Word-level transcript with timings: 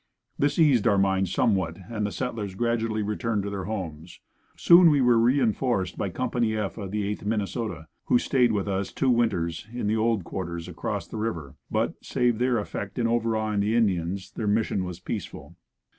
This 0.39 0.57
eased 0.57 0.87
our 0.87 0.97
minds 0.97 1.31
somewhat 1.31 1.77
and 1.87 2.07
the 2.07 2.11
settlers 2.11 2.55
gradually 2.55 3.03
returned 3.03 3.43
to 3.43 3.51
their 3.51 3.65
homes. 3.65 4.19
Soon 4.57 4.89
we 4.89 4.99
were 4.99 5.19
reinforced 5.19 5.95
by 5.95 6.09
Co. 6.09 6.25
F. 6.27 6.79
of 6.79 6.89
the 6.89 7.07
Eighth 7.07 7.23
Minn., 7.23 7.45
who 8.05 8.17
stayed 8.17 8.51
with 8.51 8.67
us 8.67 8.91
two 8.91 9.11
winters 9.11 9.67
in 9.71 9.85
"The 9.85 9.97
old 9.97 10.23
quarters" 10.23 10.67
across 10.67 11.05
the 11.07 11.17
river, 11.17 11.53
but, 11.69 11.93
save 12.03 12.39
their 12.39 12.57
effect 12.57 12.97
in 12.97 13.05
overawing 13.05 13.59
the 13.59 13.75
Indians, 13.75 14.31
their 14.31 14.47
mission 14.47 14.85
was 14.85 14.99
peaceful. 14.99 15.55